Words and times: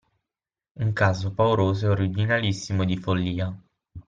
Un 0.83 0.89
caso 0.93 1.31
pauroso 1.35 1.85
e 1.85 1.89
originalissimo 1.89 2.85
di 2.85 2.97
follia. 2.97 3.55